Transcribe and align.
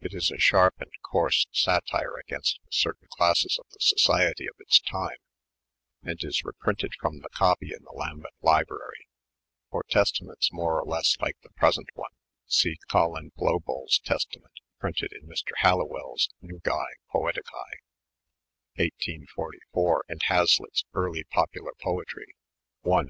It 0.00 0.14
is 0.14 0.30
a 0.30 0.38
sharp 0.38 0.80
and 0.80 0.90
coarse 1.02 1.46
satire 1.52 2.14
against 2.18 2.60
certain 2.70 3.08
classeB 3.08 3.58
of 3.58 3.66
the 3.72 3.80
society 3.80 4.46
of 4.46 4.54
its 4.58 4.80
time, 4.80 5.18
and 6.02 6.18
is 6.24 6.42
reprinted 6.46 6.94
from 6.98 7.18
the 7.20 7.28
copy 7.28 7.74
in 7.74 7.82
the 7.84 7.92
Lambeth 7.92 8.32
Library. 8.40 9.06
For 9.70 9.82
Testaments 9.86 10.50
more 10.50 10.80
or 10.80 10.86
less 10.86 11.18
like 11.20 11.36
the 11.42 11.50
present 11.50 11.90
one, 11.92 12.12
see 12.46 12.78
Colyn 12.90 13.32
Bhmbols 13.36 14.00
TestamerU, 14.02 14.48
printed 14.80 15.12
in 15.12 15.28
Mr. 15.28 15.50
Halliwell's 15.58 16.30
Nug(e 16.42 16.62
PoeticcB, 16.62 17.52
1844, 18.80 20.04
and 20.08 20.22
Hazlitfs 20.22 20.84
Earhj 20.94 21.28
Pap. 21.28 21.50
Poetry, 21.82 22.34
i. 22.90 23.04